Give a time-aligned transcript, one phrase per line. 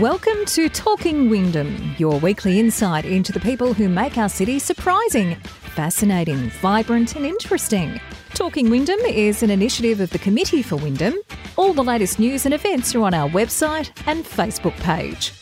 [0.00, 5.36] Welcome to Talking Wyndham, your weekly insight into the people who make our city surprising,
[5.36, 8.00] fascinating, vibrant, and interesting.
[8.30, 11.14] Talking Wyndham is an initiative of the Committee for Wyndham.
[11.54, 15.32] All the latest news and events are on our website and Facebook page.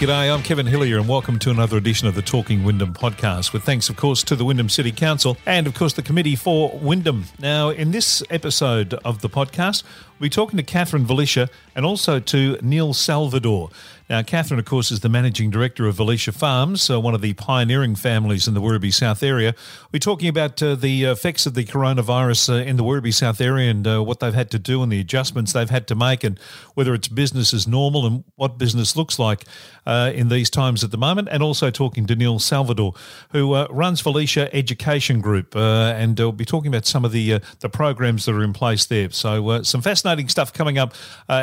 [0.00, 3.52] G'day, I'm Kevin Hillier, and welcome to another edition of the Talking Wyndham podcast.
[3.52, 6.70] With thanks, of course, to the Wyndham City Council and, of course, the Committee for
[6.80, 7.26] Wyndham.
[7.38, 9.82] Now, in this episode of the podcast,
[10.18, 13.68] we're talking to Catherine Velisha and also to Neil Salvador.
[14.10, 17.32] Now, Catherine, of course, is the managing director of Velisha Farms, uh, one of the
[17.34, 19.54] pioneering families in the Werribee South area.
[19.92, 23.70] We're talking about uh, the effects of the coronavirus uh, in the Werribee South area
[23.70, 26.40] and uh, what they've had to do and the adjustments they've had to make, and
[26.74, 29.44] whether it's business as normal and what business looks like
[29.86, 31.28] uh, in these times at the moment.
[31.30, 32.94] And also talking to Neil Salvador,
[33.30, 38.24] who runs Velisha Education Group, and we'll be talking about some of the the programs
[38.24, 39.10] that are in place there.
[39.10, 40.94] So, some fascinating stuff coming up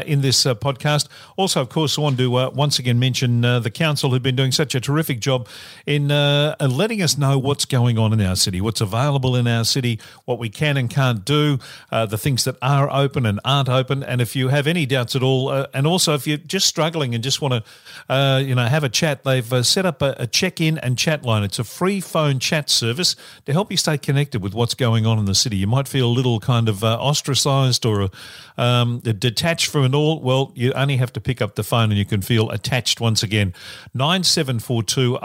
[0.05, 1.07] in this podcast.
[1.37, 4.51] Also, of course, I want to once again mention uh, the council who've been doing
[4.51, 5.47] such a terrific job
[5.85, 9.63] in uh, letting us know what's going on in our city, what's available in our
[9.63, 11.59] city, what we can and can't do,
[11.91, 14.03] uh, the things that are open and aren't open.
[14.03, 17.13] And if you have any doubts at all, uh, and also if you're just struggling
[17.13, 20.27] and just want to, uh, you know, have a chat, they've set up a, a
[20.27, 21.43] check-in and chat line.
[21.43, 25.19] It's a free phone chat service to help you stay connected with what's going on
[25.19, 25.57] in the city.
[25.57, 28.09] You might feel a little kind of ostracised or
[28.57, 30.19] um, detached from it all.
[30.19, 33.23] Well, you only have to pick up the phone and you can feel attached once
[33.23, 33.53] again.
[33.93, 35.17] 9742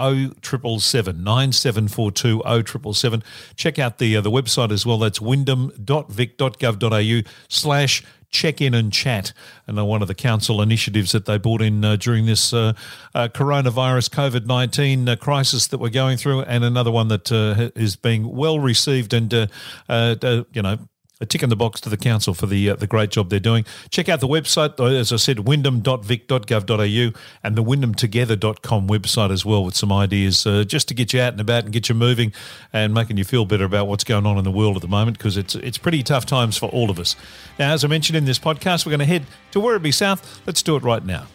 [0.42, 3.23] 0777 9742 0777.
[3.56, 4.98] Check out the, uh, the website as well.
[4.98, 9.33] That's wyndham.vic.gov.au slash check in and chat.
[9.67, 12.73] And uh, one of the council initiatives that they brought in uh, during this uh,
[13.14, 17.70] uh, coronavirus COVID 19 uh, crisis that we're going through, and another one that uh,
[17.77, 20.79] is being well received and, you know,
[21.23, 23.41] a tick in the box to the council for the uh, the great job they're
[23.41, 23.65] doing.
[23.91, 29.77] Check out the website, as I said, wyndham.vic.gov.au and the wyndhamtogether.com website as well with
[29.77, 32.33] some ideas uh, just to get you out and about and get you moving
[32.73, 35.17] and making you feel better about what's going on in the world at the moment
[35.17, 37.17] because it's it's pretty tough times for all of us.
[37.58, 40.42] Now, as I mentioned in this podcast, we're going to head to Werribee South.
[40.46, 41.27] Let's do it right now.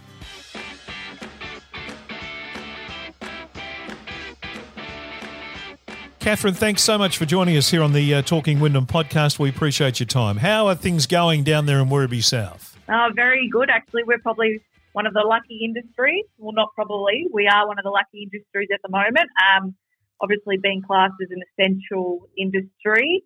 [6.27, 9.39] Catherine, thanks so much for joining us here on the uh, Talking Wyndham podcast.
[9.39, 10.35] We appreciate your time.
[10.35, 12.77] How are things going down there in Werribee South?
[12.89, 14.03] Uh, very good, actually.
[14.03, 14.59] We're probably
[14.91, 16.25] one of the lucky industries.
[16.37, 17.27] Well, not probably.
[17.31, 19.29] We are one of the lucky industries at the moment.
[19.55, 19.73] Um,
[20.19, 23.23] obviously, being classed as an essential industry,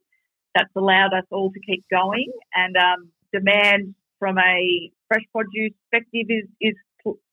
[0.53, 2.31] that's allowed us all to keep going.
[2.53, 6.75] And um, demand from a fresh produce perspective is, is,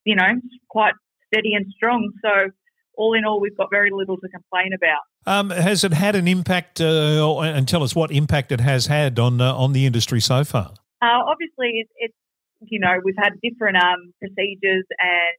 [0.07, 0.41] you know,
[0.71, 0.95] quite
[1.31, 2.11] steady and strong.
[2.25, 2.53] So,
[2.99, 5.01] all in all, we've got very little to complain about.
[5.25, 9.19] Um, has it had an impact, uh, and tell us what impact it has had
[9.19, 10.75] on uh, on the industry so far?
[11.01, 12.15] Uh, obviously, it's, it's,
[12.61, 15.37] you know we've had different um, procedures and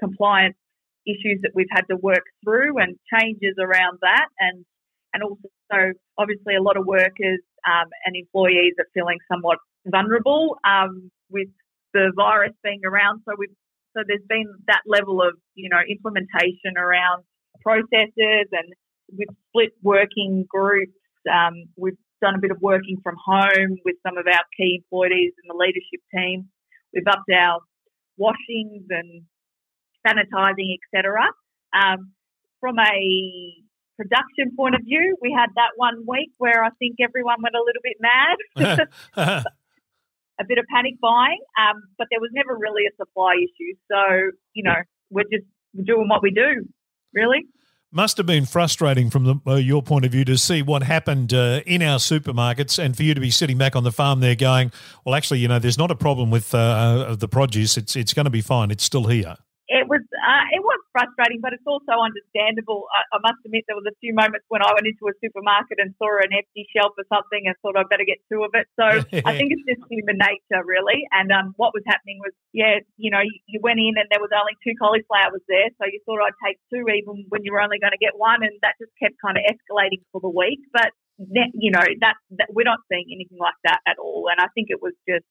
[0.00, 0.56] compliance
[1.06, 4.64] issues that we've had to work through, and changes around that, and
[5.14, 11.10] and also obviously a lot of workers um, and employees are feeling somewhat vulnerable um,
[11.30, 11.48] with
[11.94, 13.22] the virus being around.
[13.28, 13.54] So we've
[13.96, 17.24] so there's been that level of you know implementation around
[17.62, 18.74] processes and
[19.16, 20.92] we've split working groups.
[21.30, 25.32] Um, we've done a bit of working from home with some of our key employees
[25.42, 26.48] and the leadership team.
[26.94, 27.60] We've upped our
[28.16, 29.22] washings and
[30.06, 31.20] sanitising, etc.
[31.72, 32.12] Um,
[32.60, 33.54] from a
[33.96, 37.64] production point of view, we had that one week where I think everyone went a
[37.64, 39.44] little bit mad.
[40.40, 43.76] a bit of panic buying, um, but there was never really a supply issue.
[43.90, 44.80] So, you know,
[45.10, 45.44] we're just
[45.76, 46.66] doing what we do,
[47.14, 47.44] really
[47.92, 51.34] must have been frustrating from the, uh, your point of view to see what happened
[51.34, 54.36] uh, in our supermarkets and for you to be sitting back on the farm there
[54.36, 54.70] going,
[55.04, 57.76] well, actually, you know, there's not a problem with uh, the produce.
[57.76, 58.70] It's, it's going to be fine.
[58.70, 59.36] It's still here.
[60.20, 62.84] Uh, it was frustrating, but it's also understandable.
[62.92, 65.80] I, I, must admit there was a few moments when I went into a supermarket
[65.80, 68.68] and saw an empty shelf or something and thought I'd better get two of it.
[68.76, 68.84] So
[69.24, 71.08] I think it's just human nature, really.
[71.16, 74.20] And um, what was happening was, yeah, you know, you, you, went in and there
[74.20, 77.64] was only two cauliflowers there, so you thought I'd take two even when you were
[77.64, 80.60] only going to get one, and that just kept kind of escalating for the week.
[80.70, 84.28] But you know, that, that we're not seeing anything like that at all.
[84.32, 85.24] And I think it was just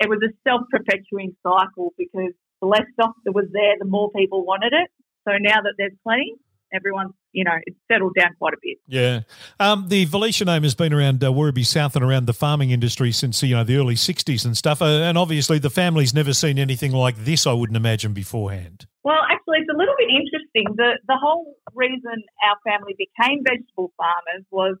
[0.00, 4.10] it was a self perpetuating cycle because the less stock that was there, the more
[4.10, 4.90] people wanted it.
[5.26, 6.34] So now that there's plenty,
[6.72, 8.78] everyone's you know it's settled down quite a bit.
[8.86, 9.20] Yeah,
[9.58, 13.12] um, the Velisha name has been around uh, Werribee South and around the farming industry
[13.12, 14.82] since you know the early '60s and stuff.
[14.82, 17.46] Uh, and obviously, the family's never seen anything like this.
[17.46, 18.86] I wouldn't imagine beforehand.
[19.04, 20.76] Well, actually, it's a little bit interesting.
[20.76, 24.76] The the whole reason our family became vegetable farmers was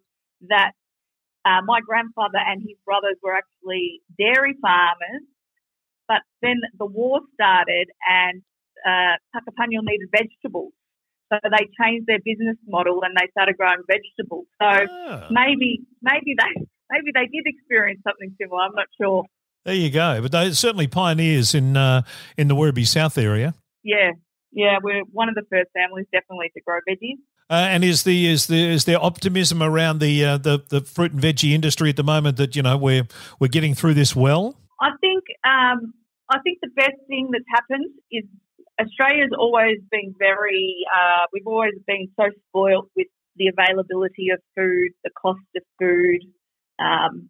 [0.48, 0.72] that
[1.44, 5.24] uh, my grandfather and his brothers were actually dairy farmers,
[6.10, 8.42] but then the war started and
[8.84, 10.72] uh, Puckapunyal needed vegetables.
[11.32, 14.46] So they changed their business model and they started growing vegetables.
[14.60, 15.28] So ah.
[15.30, 18.62] maybe maybe they maybe they did experience something similar.
[18.62, 19.24] I'm not sure.
[19.64, 20.20] There you go.
[20.20, 22.02] But they're certainly pioneers in uh,
[22.36, 23.54] in the Werribee South area.
[23.84, 24.10] Yeah,
[24.50, 27.18] yeah, we're one of the first families definitely to grow veggies.
[27.48, 31.12] Uh, and is the is the is there optimism around the uh, the the fruit
[31.12, 33.06] and veggie industry at the moment that you know we're
[33.38, 34.56] we're getting through this well?
[34.80, 35.94] I think um,
[36.30, 38.24] I think the best thing that's happened is
[38.80, 44.90] Australia's always been very uh, we've always been so spoilt with the availability of food,
[45.02, 46.20] the cost of food,
[46.78, 47.28] um,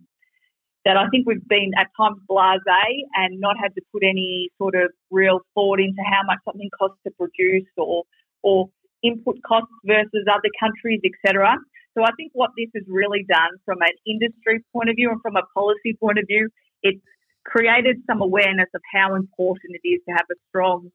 [0.85, 4.75] that I think we've been at times blasé and not had to put any sort
[4.75, 8.05] of real thought into how much something costs to produce or
[8.43, 8.69] or
[9.03, 11.57] input costs versus other countries, etc.
[11.97, 15.21] So I think what this has really done from an industry point of view and
[15.23, 16.49] from a policy point of view,
[16.83, 17.01] it's
[17.45, 20.91] created some awareness of how important it is to have a strong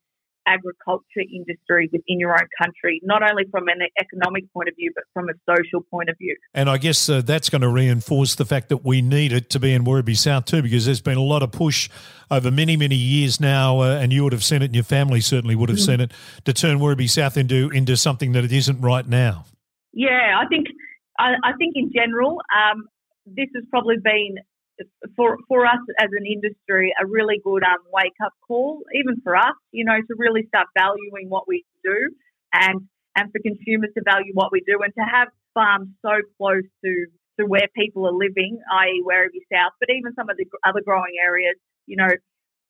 [0.47, 5.03] agriculture industry within your own country, not only from an economic point of view, but
[5.11, 6.35] from a social point of view.
[6.53, 9.59] And I guess uh, that's going to reinforce the fact that we need it to
[9.59, 11.89] be in Werribee South too, because there's been a lot of push
[12.29, 15.19] over many, many years now, uh, and you would have seen it, and your family
[15.19, 15.91] certainly would have mm-hmm.
[15.93, 16.11] seen it,
[16.45, 19.45] to turn Werribee South into into something that it isn't right now.
[19.93, 20.67] Yeah, I think
[21.17, 22.85] I, I think in general, um,
[23.25, 24.35] this has probably been
[25.15, 29.35] for for us as an industry, a really good um, wake up call, even for
[29.35, 32.09] us, you know, to really start valuing what we do,
[32.53, 32.81] and
[33.15, 37.05] and for consumers to value what we do, and to have farms so close to
[37.39, 41.19] to where people are living, i.e., Werribee South, but even some of the other growing
[41.21, 41.55] areas,
[41.85, 42.07] you know,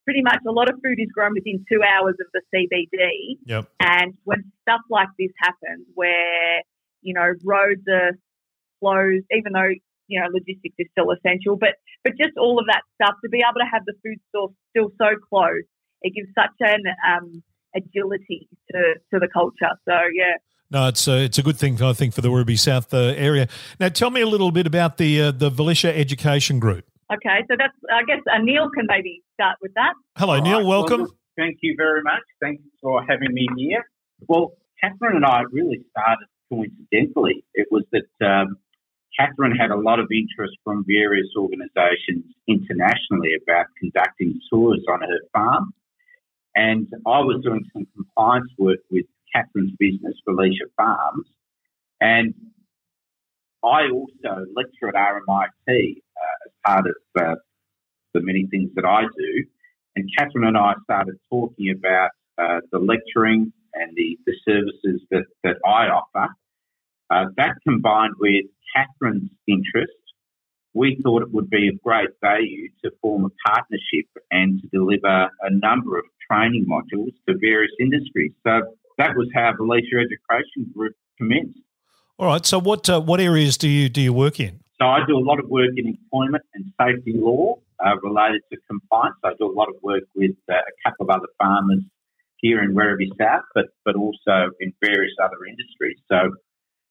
[0.05, 3.37] pretty much a lot of food is grown within two hours of the CBD.
[3.45, 3.69] Yep.
[3.79, 6.61] And when stuff like this happens, where
[7.01, 8.13] you know roads are
[8.81, 9.73] closed, even though
[10.07, 13.39] you know, logistics is still essential, but but just all of that stuff to be
[13.39, 15.65] able to have the food store still so close,
[16.01, 17.43] it gives such an um,
[17.75, 19.73] agility to, to the culture.
[19.87, 20.37] So yeah.
[20.71, 23.47] No, it's a, it's a good thing I think for the Werribee South uh, area.
[23.79, 26.85] Now, tell me a little bit about the uh, the Velisha Education Group.
[27.13, 29.93] Okay, so that's I guess uh, Neil can maybe start with that.
[30.17, 30.65] Hello, Neil.
[30.65, 31.01] welcome.
[31.01, 32.23] Well, thank you very much.
[32.41, 33.83] Thanks for having me here.
[34.27, 37.43] Well, Catherine and I really started coincidentally.
[37.53, 38.57] It was that um,
[39.19, 45.19] Catherine had a lot of interest from various organisations internationally about conducting tours on her
[45.31, 45.73] farm.
[46.55, 51.27] And I was doing some compliance work with Catherine's business, Velisha Farms.
[52.01, 52.33] And
[53.63, 57.35] I also lecture at RMIT uh, as part of uh,
[58.13, 59.43] the many things that I do.
[59.95, 65.25] And Catherine and I started talking about uh, the lecturing and the, the services that,
[65.43, 66.33] that I offer.
[67.09, 69.93] Uh, that combined with Catherine's interest,
[70.73, 75.29] we thought it would be of great value to form a partnership and to deliver
[75.41, 78.33] a number of training modules to various industries.
[78.45, 78.61] So
[78.97, 81.59] that was how the Velisha Education Group commenced.
[82.17, 82.45] All right.
[82.45, 84.59] So what uh, what areas do you do you work in?
[84.79, 87.55] So I do a lot of work in employment and safety law
[87.85, 89.15] uh, related to compliance.
[89.23, 91.83] I do a lot of work with uh, a couple of other farmers
[92.37, 95.97] here in Werribee South, but but also in various other industries.
[96.09, 96.35] So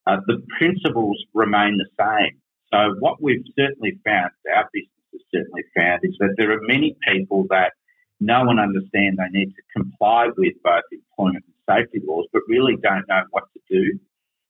[0.07, 2.41] uh, the principles remain the same.
[2.73, 6.97] So what we've certainly found, our business has certainly found, is that there are many
[7.07, 7.73] people that
[8.21, 12.77] know and understand they need to comply with both employment and safety laws, but really
[12.83, 13.99] don't know what to do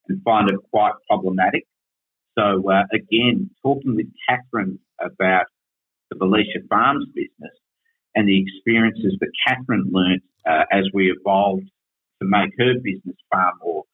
[0.08, 1.66] and find it quite problematic.
[2.38, 5.46] So uh, again, talking with Catherine about
[6.10, 7.52] the Velisha Farms business
[8.14, 11.66] and the experiences that Catherine learnt uh, as we evolved
[12.20, 13.84] to make her business far more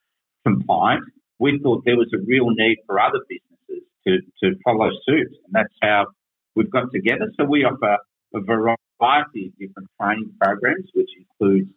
[0.44, 1.04] compliant
[1.40, 5.32] we thought there was a real need for other businesses to, to follow suit.
[5.44, 6.06] And that's how
[6.54, 7.32] we've got together.
[7.38, 7.96] So we offer
[8.34, 11.70] a variety of different training programs, which includes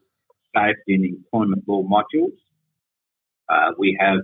[0.56, 2.38] safety and employment law modules.
[3.50, 4.20] Uh, we have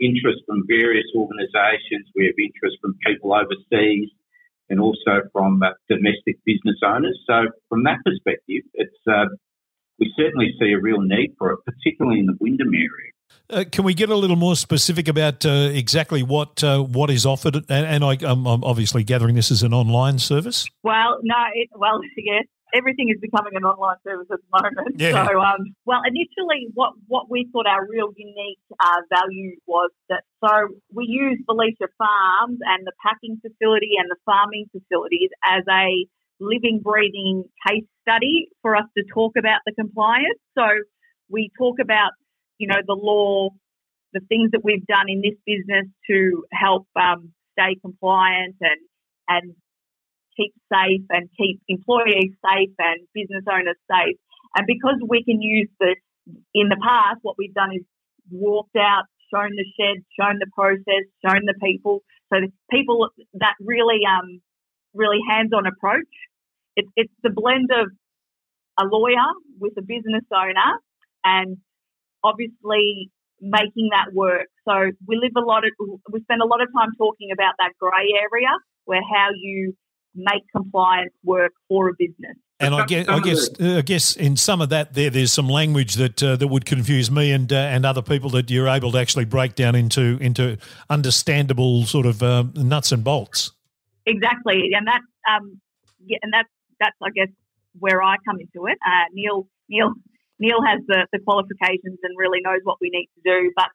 [0.00, 2.06] interest from various organisations.
[2.14, 4.08] We have interest from people overseas
[4.70, 7.18] and also from uh, domestic business owners.
[7.26, 9.26] So from that perspective, it's uh,
[9.98, 13.12] we certainly see a real need for it, particularly in the Wyndham area.
[13.50, 17.24] Uh, can we get a little more specific about uh, exactly what uh, what is
[17.24, 17.56] offered?
[17.56, 20.68] And, and I, am obviously gathering this as an online service.
[20.82, 22.44] Well, no, it, well, yes,
[22.74, 25.00] everything is becoming an online service at the moment.
[25.00, 25.26] Yeah.
[25.26, 30.24] So, um, well, initially, what what we thought our real unique uh, value was that
[30.44, 36.04] so we use Velisha Farms and the packing facility and the farming facilities as a
[36.40, 40.38] living, breathing case study for us to talk about the compliance.
[40.56, 40.64] So
[41.28, 42.12] we talk about
[42.58, 43.50] you know, the law,
[44.12, 48.80] the things that we've done in this business to help um, stay compliant and
[49.28, 49.54] and
[50.36, 54.16] keep safe and keep employees safe and business owners safe.
[54.56, 55.96] And because we can use the
[56.54, 57.82] in the past, what we've done is
[58.30, 62.02] walked out, shown the shed, shown the process, shown the people.
[62.32, 64.40] So the people that really um
[64.94, 66.08] really hands-on approach.
[66.76, 67.88] It's it's the blend of
[68.78, 70.78] a lawyer with a business owner
[71.24, 71.58] and
[72.24, 73.10] obviously
[73.40, 74.48] making that work.
[74.66, 75.72] So we live a lot of
[76.10, 78.50] we spend a lot of time talking about that grey area
[78.84, 79.74] where how you
[80.14, 82.36] make compliance work for a business.
[82.60, 85.94] And I guess, I guess, I guess, in some of that, there, there's some language
[85.94, 88.98] that uh, that would confuse me and uh, and other people that you're able to
[88.98, 90.58] actually break down into into
[90.90, 93.52] understandable sort of uh, nuts and bolts.
[94.06, 95.60] Exactly, and that's um,
[96.04, 96.48] yeah, and that's
[96.80, 97.28] that's I guess
[97.78, 98.78] where I come into it.
[98.84, 99.92] Uh, Neil Neil
[100.38, 103.68] Neil has the, the qualifications and really knows what we need to do, but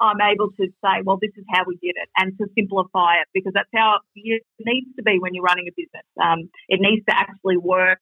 [0.00, 3.28] I'm able to say, well, this is how we did it, and to simplify it
[3.34, 6.06] because that's how it needs to be when you're running a business.
[6.22, 7.98] Um, it needs to actually work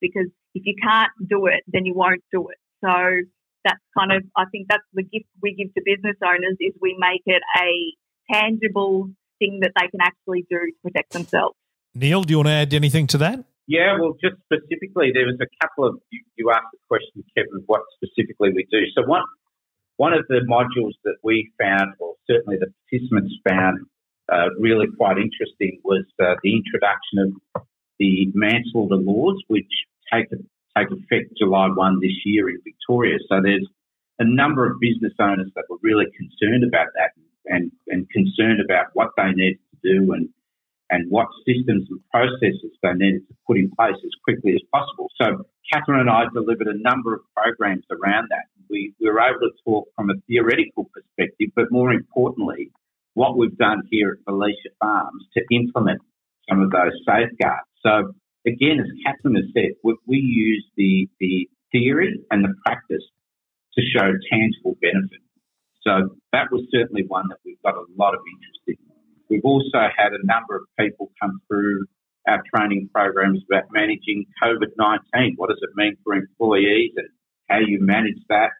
[0.00, 2.58] because if you can't do it, then you won't do it.
[2.84, 3.26] So
[3.64, 6.96] that's kind of, I think that's the gift we give to business owners is we
[6.98, 11.56] make it a tangible thing that they can actually do to protect themselves.
[11.94, 13.44] Neil, do you want to add anything to that?
[13.70, 17.62] Yeah, well, just specifically, there was a couple of you, you asked the question, Kevin,
[17.66, 18.82] what specifically we do.
[18.98, 19.22] So one
[19.96, 23.86] one of the modules that we found, or certainly the participants found,
[24.26, 27.62] uh, really quite interesting was uh, the introduction of
[28.00, 29.70] the manslaughter laws, which
[30.12, 30.26] take
[30.76, 33.18] take effect July one this year in Victoria.
[33.28, 33.68] So there's
[34.18, 37.14] a number of business owners that were really concerned about that
[37.46, 40.28] and and concerned about what they need to do and
[40.90, 45.08] and what systems and processes they needed to put in place as quickly as possible.
[45.20, 48.50] So Catherine and I delivered a number of programs around that.
[48.68, 52.70] We, we were able to talk from a theoretical perspective, but more importantly,
[53.14, 56.00] what we've done here at Velisha Farms to implement
[56.48, 57.66] some of those safeguards.
[57.82, 58.12] So
[58.46, 63.02] again, as Catherine has said, we, we use the, the theory and the practice
[63.74, 65.22] to show tangible benefit.
[65.82, 68.89] So that was certainly one that we've got a lot of interest in.
[69.30, 71.86] We've also had a number of people come through
[72.28, 75.34] our training programs about managing COVID 19.
[75.36, 77.08] What does it mean for employees and
[77.48, 78.50] how you manage that?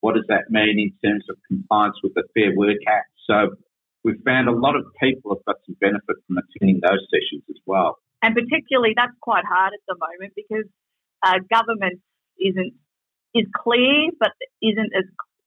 [0.00, 3.10] What does that mean in terms of compliance with the Fair Work Act?
[3.26, 3.56] So
[4.04, 7.60] we've found a lot of people have got some benefit from attending those sessions as
[7.66, 7.98] well.
[8.22, 10.68] And particularly, that's quite hard at the moment because
[11.22, 12.00] uh, government
[12.38, 12.74] isn't
[13.34, 15.04] is clear, but isn't as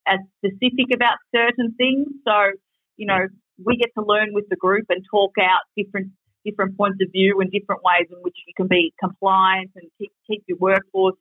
[0.08, 2.08] as specific about certain things.
[2.26, 2.58] So,
[2.98, 3.28] you know,
[3.66, 6.12] we get to learn with the group and talk out different
[6.46, 10.12] different points of view and different ways in which you can be compliant and keep,
[10.28, 11.16] keep your workforce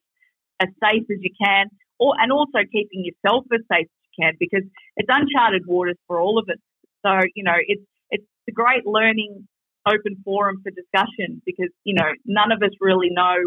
[0.59, 1.67] as safe as you can,
[1.99, 4.63] or and also keeping yourself as safe as you can because
[4.97, 6.59] it's uncharted waters for all of us.
[7.05, 9.47] So you know it's it's a great learning
[9.85, 13.37] open forum for discussion because you know none of us really know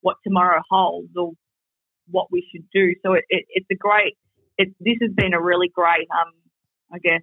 [0.00, 1.32] what tomorrow holds or
[2.10, 2.94] what we should do.
[3.04, 4.16] So it, it, it's a great.
[4.56, 6.32] It, this has been a really great, um,
[6.92, 7.22] I guess,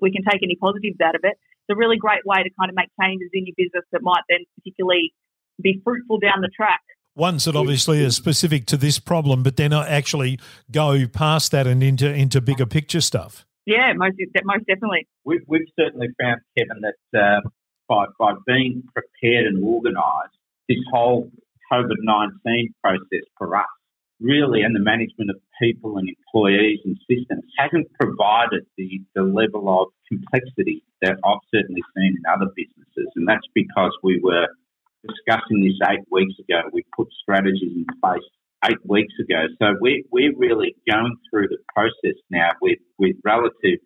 [0.00, 1.36] we can take any positives out of it.
[1.36, 4.22] It's a really great way to kind of make changes in your business that might
[4.28, 5.12] then particularly
[5.62, 6.80] be fruitful down the track.
[7.16, 10.38] Ones that obviously are specific to this problem, but then actually
[10.70, 13.44] go past that and into into bigger picture stuff.
[13.66, 15.06] Yeah, most most definitely.
[15.24, 17.40] We've, we've certainly found, Kevin, that uh,
[17.88, 21.30] by by being prepared and organised, this whole
[21.70, 23.66] COVID nineteen process for us
[24.20, 29.68] really, and the management of people and employees and systems hasn't provided the, the level
[29.68, 33.08] of complexity that I've certainly seen in other businesses.
[33.16, 34.48] And that's because we were
[35.06, 36.68] discussing this eight weeks ago.
[36.72, 38.22] We put strategies in place
[38.66, 39.46] eight weeks ago.
[39.60, 43.80] So we're, we're really going through the process now with, with relative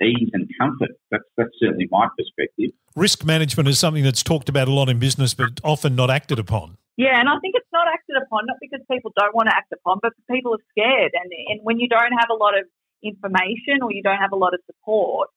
[0.00, 0.90] ease and comfort.
[1.10, 2.70] That's, that's certainly my perspective.
[2.96, 6.38] Risk management is something that's talked about a lot in business, but often not acted
[6.38, 6.76] upon.
[6.96, 9.72] Yeah, and I think it's not acted upon, not because people don't want to act
[9.72, 11.12] upon, but people are scared.
[11.14, 12.64] And, and when you don't have a lot of
[13.02, 15.28] information or you don't have a lot of support,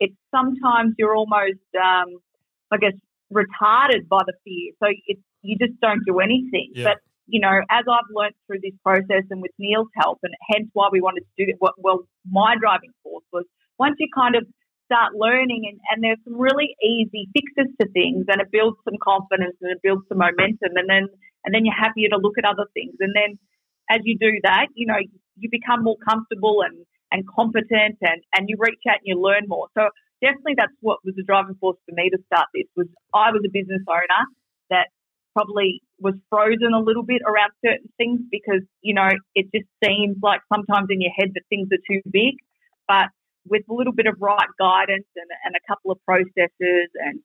[0.00, 2.18] it's sometimes you're almost, um,
[2.70, 2.94] I guess,
[3.32, 4.72] retarded by the fear.
[4.82, 6.72] So it's, you just don't do anything.
[6.74, 6.84] Yeah.
[6.84, 10.68] But, you know, as I've learned through this process and with Neil's help, and hence
[10.72, 13.44] why we wanted to do it, well, my driving force was
[13.78, 14.44] once you kind of
[14.86, 18.98] start learning and, and there's some really easy fixes to things and it builds some
[19.02, 21.08] confidence and it builds some momentum and then
[21.44, 22.94] and then you're happier to look at other things.
[23.00, 23.38] And then
[23.90, 24.98] as you do that you know
[25.36, 29.44] you become more comfortable and and competent and and you reach out and you learn
[29.46, 29.68] more.
[29.76, 29.88] So
[30.22, 33.42] definitely that's what was the driving force for me to start this was I was
[33.44, 34.22] a business owner
[34.70, 34.88] that
[35.34, 40.16] probably was frozen a little bit around certain things because you know it just seems
[40.22, 42.36] like sometimes in your head that things are too big.
[42.88, 43.08] But
[43.46, 47.20] with a little bit of right guidance and, and a couple of processes and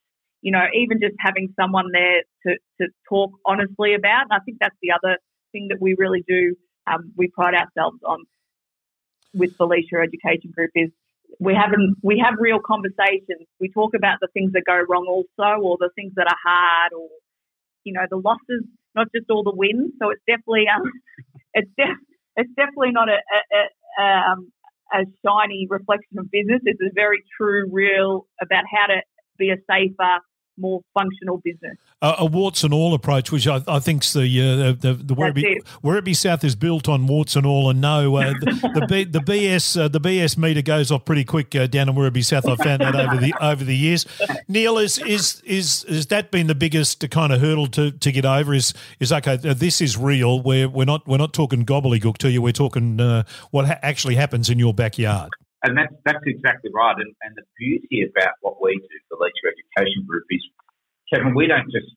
[0.47, 4.57] you know even just having someone there to, to talk honestly about and i think
[4.61, 5.17] that's the other
[5.51, 6.55] thing that we really do
[6.87, 8.19] um, we pride ourselves on
[9.33, 10.89] with Velisha Education Group is
[11.39, 13.45] we have we have real conversations.
[13.59, 16.93] We talk about the things that go wrong also, or the things that are hard,
[16.93, 17.09] or
[17.83, 18.63] you know the losses,
[18.95, 19.91] not just all the wins.
[20.01, 20.83] So it's definitely um,
[21.53, 22.05] it's def-
[22.37, 24.51] it's definitely not a, a, a, um,
[24.93, 26.61] a shiny reflection of business.
[26.63, 29.01] It's a very true, real about how to
[29.37, 30.19] be a safer,
[30.57, 31.77] more functional business.
[32.01, 35.57] Uh, a warts and all approach, which I, I think's the uh, the, the Werribee,
[35.83, 39.19] Werribee South is built on warts and all, and no, uh, the, the, B, the
[39.19, 42.47] BS uh, the BS meter goes off pretty quick uh, down in Werribee South.
[42.47, 44.05] I've found that over the over the years.
[44.47, 48.25] Neil, is is is has that been the biggest kind of hurdle to, to get
[48.25, 48.53] over?
[48.53, 49.39] Is is okay?
[49.43, 50.41] Uh, this is real.
[50.41, 52.41] We're we're not we're not talking gobbledygook to you.
[52.41, 52.99] We're talking
[53.51, 55.31] what ha- actually happens in your backyard.
[55.67, 56.95] And that's, that's exactly right.
[56.95, 60.39] And, and the beauty about what we do for Velisha Education Group is,
[61.11, 61.91] Kevin, we don't just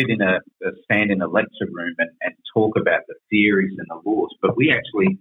[0.00, 3.78] sit in a, a stand in a lecture room and, and talk about the theories
[3.78, 5.16] and the laws, but we actually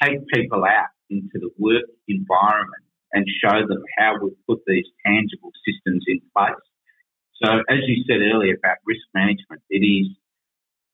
[0.00, 5.52] take people out into the work environment and show them how we put these tangible
[5.68, 6.56] systems in place.
[7.42, 10.08] So, as you said earlier about risk management, it is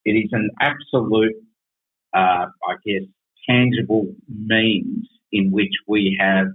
[0.04, 1.36] it is an absolute,
[2.12, 3.08] uh, I guess,
[3.48, 6.46] tangible means in which we have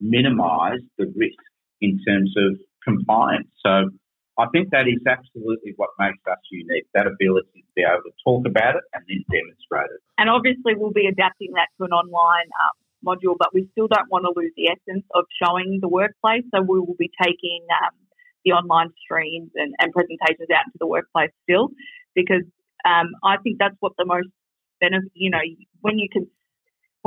[0.00, 1.44] minimised the risk
[1.80, 3.52] in terms of compliance.
[3.64, 3.92] So
[4.38, 8.14] I think that is absolutely what makes us unique, that ability to be able to
[8.24, 10.00] talk about it and then demonstrate it.
[10.16, 14.08] And obviously we'll be adapting that to an online um, module, but we still don't
[14.10, 16.48] want to lose the essence of showing the workplace.
[16.54, 17.94] So we will be taking um,
[18.44, 21.68] the online streams and, and, presentations out into the workplace still,
[22.14, 22.46] because
[22.86, 24.30] um, I think that's what the most
[24.80, 25.42] benefit, you know,
[25.82, 26.30] when you can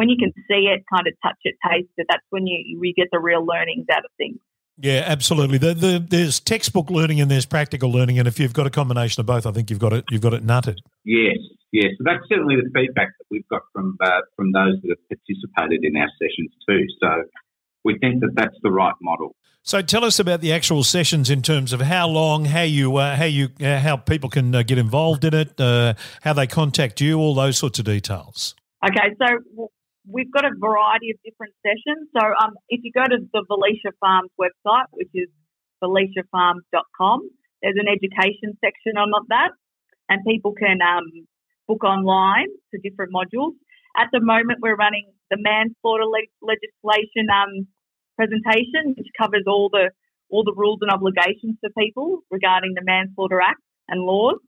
[0.01, 2.91] when you can see it, kind of touch it, taste it, that's when you, you
[2.91, 4.39] get the real learnings out of things.
[4.77, 5.60] Yeah, absolutely.
[5.60, 9.22] The, the, there's textbook learning and there's practical learning, and if you've got a combination
[9.22, 10.05] of both, I think you've got it.
[10.09, 10.77] You've got it nutted.
[11.05, 11.37] Yes,
[11.72, 11.92] yes.
[12.00, 15.85] So that's certainly the feedback that we've got from uh, from those that have participated
[15.85, 16.87] in our sessions too.
[17.00, 17.09] So
[17.83, 19.35] we think that that's the right model.
[19.61, 23.16] So tell us about the actual sessions in terms of how long, how you, uh,
[23.16, 27.00] how you, uh, how people can uh, get involved in it, uh, how they contact
[27.00, 28.55] you, all those sorts of details.
[28.83, 29.70] Okay, so
[30.07, 32.09] we've got a variety of different sessions.
[32.16, 35.29] So um, if you go to the Velisha Farms website, which is
[35.83, 37.29] velishafarms.com,
[37.61, 39.51] there's an education section on that,
[40.09, 41.05] and people can um,
[41.68, 43.53] book online to different modules.
[43.98, 47.68] At the moment, we're running the manslaughter le- legislation um,
[48.18, 49.92] presentation, which covers all the
[50.31, 53.59] all the rules and obligations for people regarding the Manslaughter Act
[53.90, 54.40] and laws.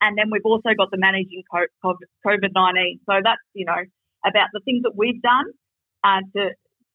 [0.00, 3.00] And then we've also got the managing COVID 19.
[3.06, 3.78] So that's, you know,
[4.24, 5.46] about the things that we've done
[6.04, 6.50] uh, to,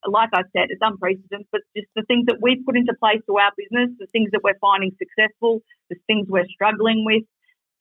[0.07, 3.37] like I said, it's unprecedented, but just the things that we've put into place to
[3.37, 7.23] our business, the things that we're finding successful, the things we're struggling with,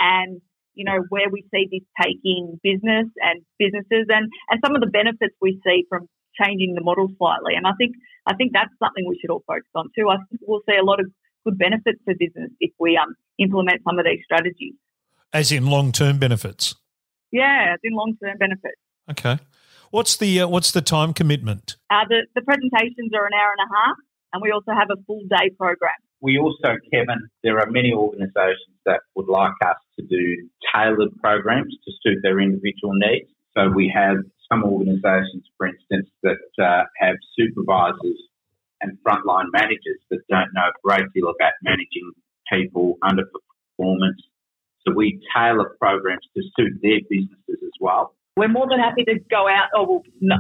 [0.00, 0.40] and
[0.74, 4.90] you know where we see this taking business and businesses, and and some of the
[4.90, 6.08] benefits we see from
[6.40, 7.54] changing the model slightly.
[7.54, 7.94] And I think
[8.26, 10.08] I think that's something we should all focus on too.
[10.08, 11.06] I think we'll see a lot of
[11.44, 14.74] good benefits for business if we um, implement some of these strategies.
[15.32, 16.74] As in long term benefits.
[17.30, 18.80] Yeah, as in long term benefits.
[19.10, 19.38] Okay.
[19.90, 21.76] What's the uh, what's the time commitment?
[21.90, 23.96] Uh, the the presentations are an hour and a half,
[24.32, 25.94] and we also have a full day program.
[26.20, 31.76] We also, Kevin, there are many organisations that would like us to do tailored programs
[31.84, 33.28] to suit their individual needs.
[33.54, 34.16] So we have
[34.50, 38.18] some organisations, for instance, that uh, have supervisors
[38.80, 42.12] and frontline managers that don't know a great deal about managing
[42.50, 43.24] people under
[43.76, 44.22] performance.
[44.86, 48.14] So we tailor programs to suit their businesses as well.
[48.36, 50.36] We're more than happy to go out, or we'll no,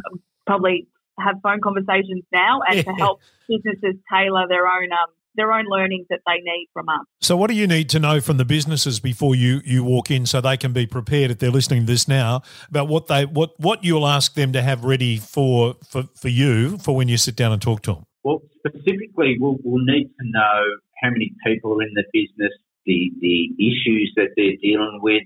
[0.46, 5.64] probably have phone conversations now, and to help businesses tailor their own um, their own
[5.66, 7.06] learnings that they need from us.
[7.20, 10.26] So, what do you need to know from the businesses before you, you walk in,
[10.26, 13.58] so they can be prepared if they're listening to this now about what they what
[13.58, 17.36] what you'll ask them to have ready for for, for you for when you sit
[17.36, 18.06] down and talk to them?
[18.22, 20.62] Well, specifically, we'll, we'll need to know
[21.02, 22.52] how many people are in the business,
[22.86, 25.22] the the issues that they're dealing with,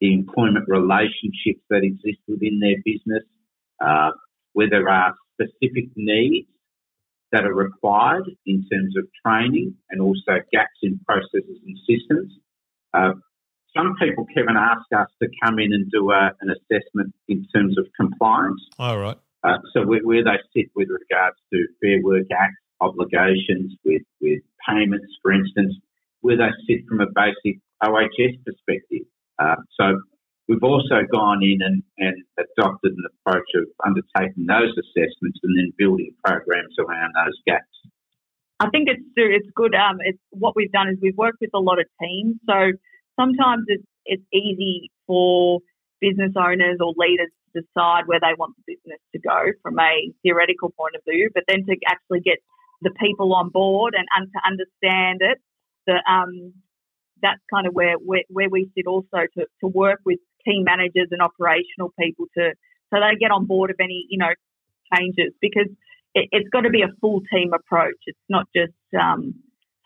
[0.00, 3.24] the employment relationships that exist within their business,
[3.84, 4.10] uh,
[4.52, 6.48] where there are specific needs
[7.32, 12.32] that are required in terms of training and also gaps in processes and systems.
[12.94, 13.12] Uh,
[13.76, 17.76] some people, Kevin, ask us to come in and do a, an assessment in terms
[17.78, 18.62] of compliance.
[18.78, 19.18] All right.
[19.44, 24.40] Uh, so where, where, they sit with regards to Fair Work Act obligations, with, with
[24.66, 25.74] payments, for instance,
[26.20, 29.06] where they sit from a basic OHS perspective.
[29.38, 30.00] Uh, so
[30.48, 35.72] we've also gone in and, and adopted an approach of undertaking those assessments and then
[35.78, 37.76] building programs around those gaps.
[38.58, 39.74] I think it's it's good.
[39.74, 42.36] Um, it's what we've done is we've worked with a lot of teams.
[42.48, 42.72] So
[43.20, 45.60] sometimes it's it's easy for
[46.00, 50.12] business owners or leaders to decide where they want the business to go from a
[50.22, 52.38] theoretical point of view, but then to actually get
[52.82, 55.38] the people on board and, and to understand it,
[55.86, 56.52] that um,
[57.22, 61.08] that's kind of where, where, where we sit also to, to work with team managers
[61.10, 62.52] and operational people to
[62.92, 64.30] so they get on board of any you know
[64.94, 65.68] changes because
[66.14, 67.96] it, has got to be a full team approach.
[68.06, 69.34] It's not just um,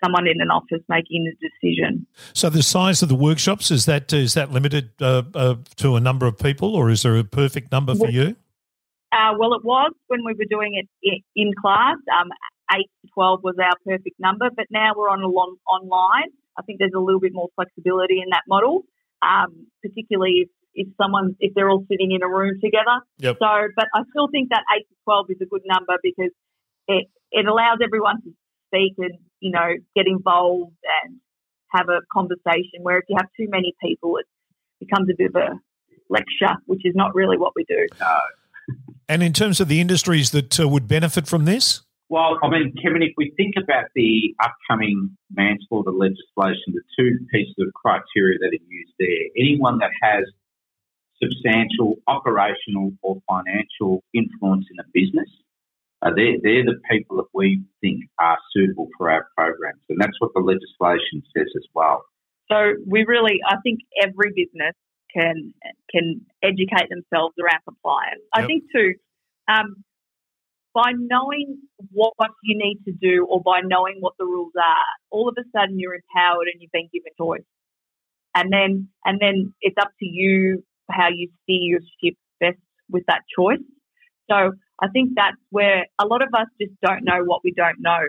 [0.02, 2.06] someone in an office making the decision.
[2.32, 6.00] So the size of the workshops is that is that limited uh, uh, to a
[6.00, 8.36] number of people, or is there a perfect number for you?
[9.12, 11.96] Uh, well, it was when we were doing it in, in class.
[12.20, 12.28] Um,
[12.72, 16.30] eight to twelve was our perfect number, but now we're on a long online.
[16.60, 18.84] I think there's a little bit more flexibility in that model,
[19.22, 23.00] um, particularly if, if someone if they're all sitting in a room together.
[23.18, 23.36] Yep.
[23.40, 26.32] So, but I still think that eight to twelve is a good number because
[26.86, 28.30] it it allows everyone to
[28.68, 31.16] speak and you know get involved and
[31.72, 32.84] have a conversation.
[32.84, 34.26] Where if you have too many people, it
[34.78, 35.48] becomes a bit of a
[36.10, 37.86] lecture, which is not really what we do.
[37.98, 38.18] No.
[39.08, 41.82] And in terms of the industries that uh, would benefit from this?
[42.10, 47.54] Well, I mean, Kevin, if we think about the upcoming manslaughter legislation, the two pieces
[47.60, 50.24] of criteria that are used there, anyone that has
[51.22, 55.30] substantial operational or financial influence in a business,
[56.02, 59.82] uh, they're, they're the people that we think are suitable for our programs.
[59.88, 62.02] And that's what the legislation says as well.
[62.50, 64.74] So we really, I think every business
[65.14, 65.54] can
[65.90, 68.22] can educate themselves around compliance.
[68.34, 68.44] Yep.
[68.44, 68.94] I think too,
[69.46, 69.84] um,
[70.74, 71.58] by knowing
[71.90, 75.44] what you need to do or by knowing what the rules are, all of a
[75.56, 77.46] sudden you're empowered and you've been given choice.
[78.34, 83.04] And then and then it's up to you how you steer your ship best with
[83.06, 83.64] that choice.
[84.30, 87.80] So I think that's where a lot of us just don't know what we don't
[87.80, 88.00] know.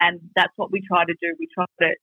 [0.00, 1.34] And that's what we try to do.
[1.38, 1.94] We try to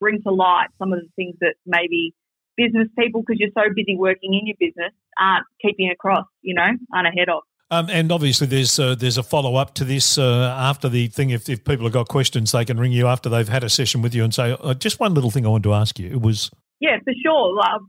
[0.00, 2.14] bring to light some of the things that maybe
[2.56, 6.68] business people, because you're so busy working in your business, aren't keeping across, you know,
[6.94, 7.42] aren't ahead of.
[7.72, 11.30] Um, and obviously, there's uh, there's a follow up to this uh, after the thing.
[11.30, 14.02] If, if people have got questions, they can ring you after they've had a session
[14.02, 16.20] with you and say, oh, "Just one little thing I wanted to ask you." It
[16.20, 17.56] was yeah, for sure.
[17.56, 17.80] Like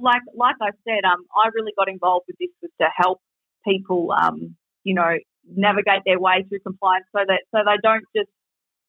[0.00, 3.20] like like I said, um, I really got involved with this was to help
[3.68, 8.30] people, um, you know, navigate their way through compliance so that so they don't just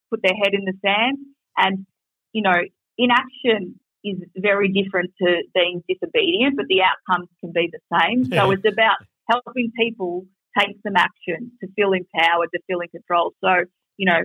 [0.10, 1.18] put their head in the sand.
[1.58, 1.86] And
[2.32, 2.62] you know,
[2.98, 8.24] inaction is very different to being disobedient, but the outcomes can be the same.
[8.32, 8.44] Yeah.
[8.44, 8.96] So it's about
[9.30, 10.26] helping people
[10.58, 13.34] take some action to feel empowered, to feel in control.
[13.44, 13.66] So,
[13.98, 14.22] you know,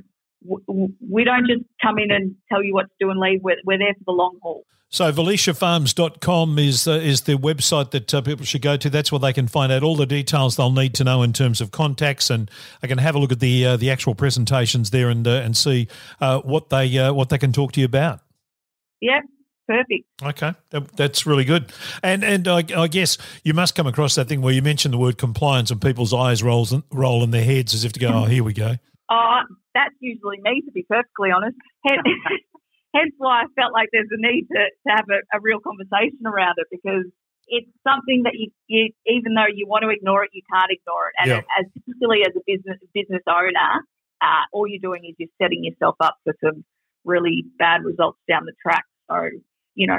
[0.48, 3.40] w- we don't just come in and tell you what to do and leave.
[3.42, 4.64] We're, we're there for the long haul.
[4.92, 8.90] So VelishaFarms.com is uh, is the website that uh, people should go to.
[8.90, 11.62] That's where they can find out all the details they'll need to know in terms
[11.62, 12.50] of contacts, and
[12.82, 15.56] I can have a look at the uh, the actual presentations there and uh, and
[15.56, 15.88] see
[16.20, 18.20] uh, what they uh, what they can talk to you about.
[19.00, 19.22] Yep,
[19.66, 20.04] perfect.
[20.22, 21.72] Okay, that, that's really good.
[22.02, 24.98] And and I, I, guess you must come across that thing where you mention the
[24.98, 28.24] word compliance and people's eyes rolls roll in their heads as if to go, oh,
[28.24, 28.76] here we go.
[29.10, 29.40] Oh,
[29.74, 31.56] that's usually me, to be perfectly honest.
[31.86, 32.02] Hence,
[32.94, 36.26] hence why I felt like there's a need to, to have a, a real conversation
[36.26, 37.04] around it because
[37.48, 41.08] it's something that you, you, even though you want to ignore it, you can't ignore
[41.08, 41.14] it.
[41.20, 41.60] And yeah.
[41.60, 43.84] as particularly as a business business owner,
[44.22, 46.64] uh, all you're doing is you're setting yourself up for some
[47.04, 48.84] really bad results down the track.
[49.10, 49.28] So
[49.74, 49.98] you know,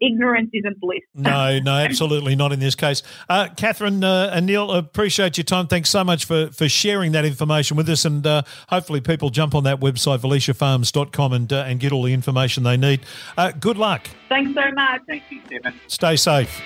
[0.00, 1.00] ignorance isn't bliss.
[1.14, 3.02] no, no, absolutely not in this case.
[3.28, 5.66] Uh, Catherine uh, and Neil, appreciate your time.
[5.66, 8.04] Thanks so much for, for sharing that information with us.
[8.04, 12.12] And uh, hopefully, people jump on that website, velishafarms.com, and, uh, and get all the
[12.12, 13.00] information they need.
[13.36, 14.08] Uh, good luck.
[14.28, 15.00] Thanks so much.
[15.08, 15.78] Thank you, Kevin.
[15.88, 16.62] Stay safe.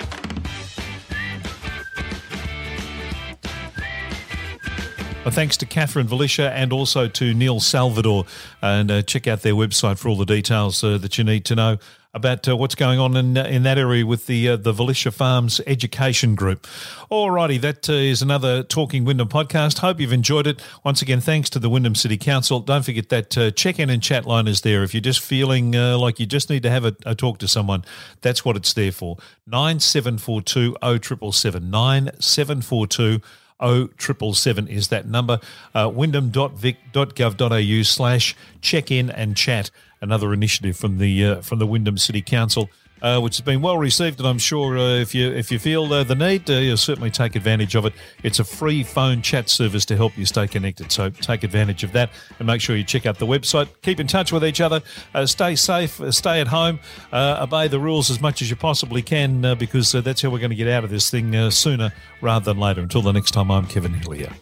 [5.23, 8.25] Well, thanks to Catherine Velisha and also to Neil Salvador.
[8.63, 11.55] And uh, check out their website for all the details uh, that you need to
[11.55, 11.79] know
[12.13, 15.61] about uh, what's going on in in that area with the uh, the Velisha Farms
[15.67, 16.67] Education Group.
[17.11, 19.79] Alrighty, that uh, is another Talking Wyndham podcast.
[19.79, 20.61] Hope you've enjoyed it.
[20.85, 22.61] Once again, thanks to the Wyndham City Council.
[22.61, 24.83] Don't forget that uh, check in and chat line is there.
[24.83, 27.49] If you're just feeling uh, like you just need to have a, a, talk to
[27.49, 27.85] someone,
[28.23, 29.17] that's what it's there for.
[29.47, 33.21] Nine seven four two oh triple seven nine seven four two.
[33.63, 35.39] 0777 is that number.
[35.75, 39.71] Uh, wyndham.vic.gov.au slash check in and chat
[40.01, 42.71] another initiative from the uh, from the Wyndham City Council
[43.03, 44.19] uh, which has been well received.
[44.19, 47.11] And I'm sure uh, if you if you feel uh, the need, uh, you'll certainly
[47.11, 47.93] take advantage of it.
[48.23, 50.93] It's a free phone chat service to help you stay connected.
[50.93, 53.69] So take advantage of that and make sure you check out the website.
[53.83, 54.83] Keep in touch with each other.
[55.15, 56.01] Uh, stay safe.
[56.11, 56.81] Stay at home.
[57.13, 60.57] obey the rules as much as you possibly can because that's how we're going to
[60.57, 62.81] get out of this thing sooner rather than later.
[62.81, 64.33] Until the next time, I'm Kevin Hillier.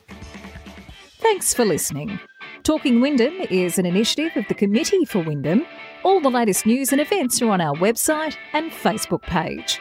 [1.21, 2.19] Thanks for listening.
[2.63, 5.65] Talking Wyndham is an initiative of the Committee for Wyndham.
[6.03, 9.81] All the latest news and events are on our website and Facebook page.